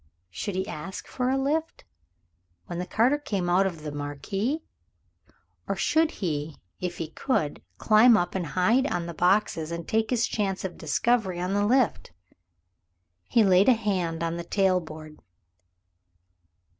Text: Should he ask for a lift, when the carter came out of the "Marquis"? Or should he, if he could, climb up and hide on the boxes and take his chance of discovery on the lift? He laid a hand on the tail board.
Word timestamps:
Should 0.31 0.55
he 0.55 0.67
ask 0.67 1.05
for 1.07 1.29
a 1.29 1.37
lift, 1.37 1.83
when 2.65 2.79
the 2.79 2.87
carter 2.87 3.19
came 3.19 3.51
out 3.51 3.67
of 3.67 3.83
the 3.83 3.91
"Marquis"? 3.91 4.63
Or 5.67 5.75
should 5.75 6.09
he, 6.09 6.57
if 6.79 6.97
he 6.97 7.09
could, 7.09 7.61
climb 7.77 8.17
up 8.17 8.33
and 8.33 8.47
hide 8.57 8.91
on 8.91 9.05
the 9.05 9.13
boxes 9.13 9.71
and 9.71 9.87
take 9.87 10.09
his 10.09 10.25
chance 10.25 10.65
of 10.65 10.75
discovery 10.79 11.39
on 11.39 11.53
the 11.53 11.67
lift? 11.67 12.11
He 13.27 13.43
laid 13.43 13.69
a 13.69 13.73
hand 13.73 14.23
on 14.23 14.37
the 14.37 14.43
tail 14.43 14.79
board. 14.79 15.19